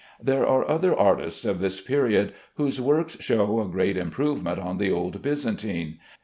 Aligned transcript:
There 0.19 0.47
are 0.47 0.67
other 0.67 0.97
artists 0.99 1.45
of 1.45 1.59
this 1.59 1.79
period 1.79 2.33
whose 2.55 2.81
works 2.81 3.17
show 3.21 3.61
a 3.61 3.67
great 3.69 3.97
improvement 3.97 4.57
on 4.57 4.79
the 4.79 4.91
old 4.91 5.21
Byzantine. 5.21 5.99